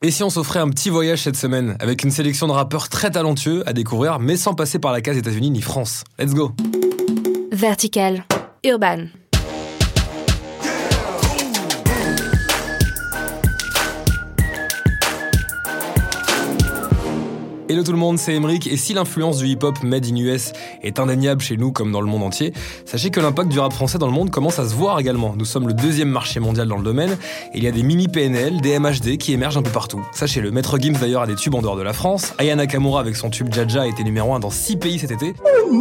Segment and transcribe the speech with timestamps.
[0.00, 3.10] Et si on s'offrait un petit voyage cette semaine, avec une sélection de rappeurs très
[3.10, 6.04] talentueux à découvrir, mais sans passer par la case États-Unis ni France.
[6.20, 6.52] Let's go.
[7.50, 8.24] Vertical,
[8.64, 9.06] Urban.
[17.70, 20.98] Hello tout le monde, c'est Emric et si l'influence du hip-hop made in US est
[20.98, 22.54] indéniable chez nous comme dans le monde entier,
[22.86, 25.34] sachez que l'impact du rap français dans le monde commence à se voir également.
[25.36, 27.18] Nous sommes le deuxième marché mondial dans le domaine
[27.52, 30.00] et il y a des mini PNL, des MHD qui émergent un peu partout.
[30.12, 33.16] Sachez-le, Maître Gims d'ailleurs a des tubes en dehors de la France, Aya Nakamura avec
[33.16, 35.34] son tube Jaja a été numéro 1 dans 6 pays cet été.
[35.44, 35.80] Oh my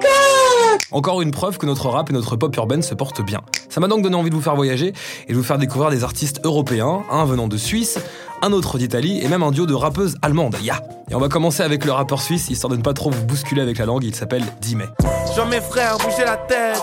[0.00, 3.42] god Encore une preuve que notre rap et notre pop urbaine se portent bien.
[3.68, 4.92] Ça m'a donc donné envie de vous faire voyager
[5.28, 8.00] et de vous faire découvrir des artistes européens, un venant de Suisse,
[8.42, 10.56] un autre d'Italie et même un duo de rappeuses allemandes.
[10.62, 13.24] Ya Et on va commencer avec le rappeur suisse, histoire de ne pas trop vous
[13.24, 14.86] bousculer avec la langue, il s'appelle Dime.
[15.50, 16.82] mes frères bouger la tête.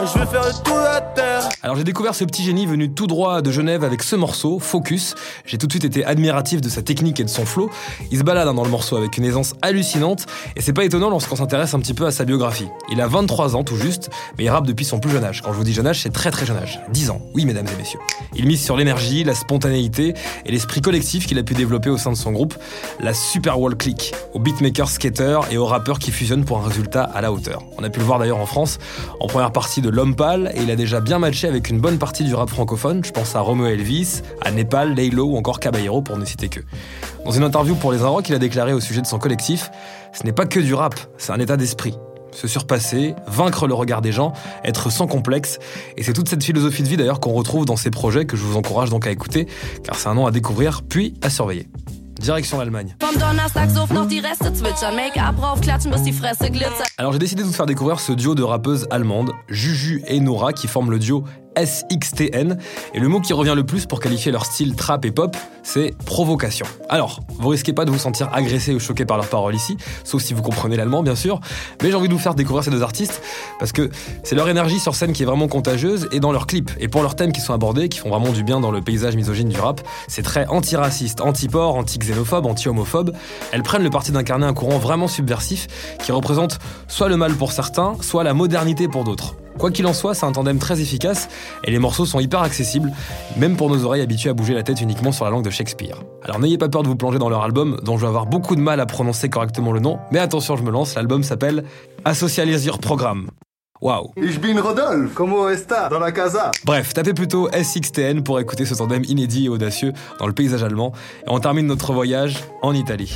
[0.00, 1.48] Je veux faire le tour de terre.
[1.62, 5.14] Alors j'ai découvert ce petit génie venu tout droit de Genève avec ce morceau, Focus.
[5.46, 7.70] J'ai tout de suite été admiratif de sa technique et de son flow.
[8.10, 11.10] Il se balade hein, dans le morceau avec une aisance hallucinante et c'est pas étonnant
[11.10, 12.68] lorsqu'on s'intéresse un petit peu à sa biographie.
[12.90, 15.42] Il a 23 ans tout juste, mais il rappe depuis son plus jeune âge.
[15.42, 16.80] Quand je vous dis jeune âge, c'est très très jeune âge.
[16.90, 18.00] 10 ans, oui mesdames et messieurs.
[18.34, 22.12] Il mise sur l'énergie, la spontanéité et l'esprit collectif qu'il a pu développer au sein
[22.12, 22.54] de son groupe,
[23.00, 27.02] la Super Wall Click, aux beatmakers skaters et aux rappeurs qui fusionnent pour un résultat
[27.02, 27.64] à la hauteur.
[27.78, 28.78] On a pu le voir d'ailleurs en France,
[29.20, 31.98] en première partie de L'Homme Pâle, et il a déjà bien matché avec une bonne
[31.98, 36.02] partie du rap francophone, je pense à Romeo Elvis, à Népal, Laylo ou encore Caballero
[36.02, 36.60] pour ne citer que.
[37.24, 39.70] Dans une interview pour Les Inrocks, il a déclaré au sujet de son collectif
[40.12, 41.94] Ce n'est pas que du rap, c'est un état d'esprit.
[42.34, 44.32] Se surpasser, vaincre le regard des gens,
[44.64, 45.58] être sans complexe.
[45.96, 48.42] Et c'est toute cette philosophie de vie d'ailleurs qu'on retrouve dans ces projets que je
[48.42, 49.46] vous encourage donc à écouter,
[49.84, 51.68] car c'est un nom à découvrir puis à surveiller.
[52.20, 52.96] Direction l'Allemagne.
[56.96, 60.52] Alors j'ai décidé de vous faire découvrir ce duo de rappeuses allemandes, Juju et Nora,
[60.52, 61.24] qui forment le duo
[61.56, 62.58] SXTN.
[62.94, 65.96] Et le mot qui revient le plus pour qualifier leur style trap et pop, c'est
[66.04, 66.66] provocation.
[66.88, 70.22] Alors, vous risquez pas de vous sentir agressé ou choqué par leurs paroles ici, sauf
[70.22, 71.40] si vous comprenez l'allemand bien sûr,
[71.82, 73.22] mais j'ai envie de vous faire découvrir ces deux artistes
[73.58, 73.90] parce que
[74.22, 76.70] c'est leur énergie sur scène qui est vraiment contagieuse et dans leurs clips.
[76.78, 79.16] Et pour leurs thèmes qui sont abordés, qui font vraiment du bien dans le paysage
[79.16, 83.12] misogyne du rap, c'est très antiraciste, anti-porc, anti-xénophobe, anti-homophobe.
[83.52, 85.66] Elles prennent le parti d'incarner un courant vraiment subversif
[86.02, 86.58] qui représente
[86.88, 89.36] soit le mal pour certains, soit la modernité pour d'autres.
[89.64, 91.26] Quoi qu'il en soit, c'est un tandem très efficace
[91.64, 92.92] et les morceaux sont hyper accessibles,
[93.38, 96.02] même pour nos oreilles habituées à bouger la tête uniquement sur la langue de Shakespeare.
[96.22, 98.56] Alors n'ayez pas peur de vous plonger dans leur album, dont je vais avoir beaucoup
[98.56, 101.64] de mal à prononcer correctement le nom, mais attention, je me lance, l'album s'appelle
[102.04, 103.30] Asocializer Program.
[103.84, 104.12] Waouh.
[104.16, 108.74] Ich bin Rodolphe, como está dans la casa Bref, tapez plutôt SXTN pour écouter ce
[108.74, 110.92] tandem inédit et audacieux dans le paysage allemand.
[111.26, 113.14] Et on termine notre voyage en Italie.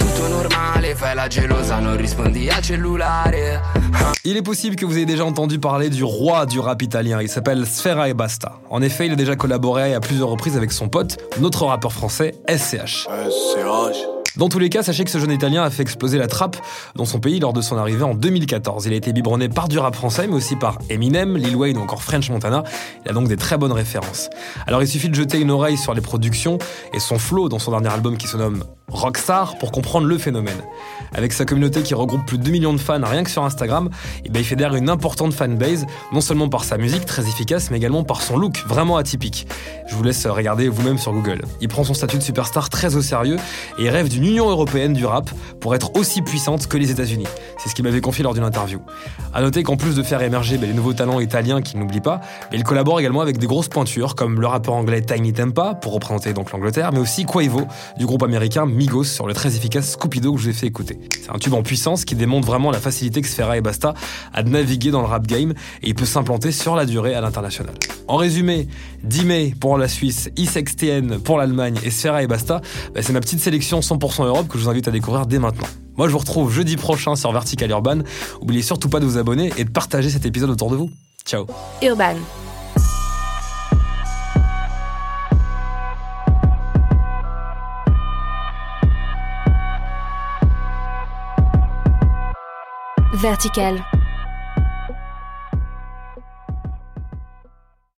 [4.24, 7.22] Il est possible que vous ayez déjà entendu parler du roi du rap italien.
[7.22, 8.60] Il s'appelle Sfera e Basta.
[8.68, 12.34] En effet, il a déjà collaboré à plusieurs reprises avec son pote, notre rappeur français
[12.46, 13.08] SCH.
[13.08, 14.17] SCH.
[14.38, 16.56] Dans tous les cas, sachez que ce jeune Italien a fait exploser la trappe
[16.94, 18.86] dans son pays lors de son arrivée en 2014.
[18.86, 21.80] Il a été biberonné par du rap français, mais aussi par Eminem, Lil Wayne ou
[21.80, 22.62] encore French Montana.
[23.04, 24.30] Il a donc des très bonnes références.
[24.68, 26.58] Alors il suffit de jeter une oreille sur les productions
[26.94, 30.62] et son flow dans son dernier album qui se nomme Rockstar pour comprendre le phénomène.
[31.12, 33.90] Avec sa communauté qui regroupe plus de 2 millions de fans rien que sur Instagram,
[34.24, 37.76] eh ben, il fédère une importante fanbase, non seulement par sa musique très efficace, mais
[37.76, 39.46] également par son look vraiment atypique.
[39.88, 41.42] Je vous laisse regarder vous-même sur Google.
[41.60, 43.36] Il prend son statut de superstar très au sérieux
[43.78, 47.26] et rêve d'une Union européenne du rap pour être aussi puissante que les États-Unis.
[47.56, 48.78] C'est ce qu'il m'avait confié lors d'une interview.
[49.32, 52.20] À noter qu'en plus de faire émerger ben, les nouveaux talents italiens qu'il n'oublie pas,
[52.50, 55.94] ben, il collabore également avec des grosses pointures comme le rappeur anglais Tiny Tempa pour
[55.94, 57.62] représenter donc l'Angleterre, mais aussi Quavo
[57.96, 60.98] du groupe américain Migos sur le très efficace Scoopy-Doo que je vous ai fait écouter.
[61.22, 63.94] C'est un tube en puissance qui démontre vraiment la facilité que Sfera et Basta
[64.34, 65.52] a de naviguer dans le rap game
[65.82, 67.72] et il peut s'implanter sur la durée à l'international.
[68.08, 68.68] En résumé,
[69.04, 72.60] 10 mai pour la Suisse, ISXTN pour l'Allemagne et Sfera et Basta,
[72.94, 75.66] bah, c'est ma petite sélection 100% Europe que je vous invite à découvrir dès maintenant.
[75.96, 77.98] Moi, je vous retrouve jeudi prochain sur Vertical Urban.
[78.40, 80.90] N'oubliez surtout pas de vous abonner et de partager cet épisode autour de vous.
[81.24, 81.46] Ciao.
[81.82, 82.14] Urban.
[93.14, 93.97] Vertical.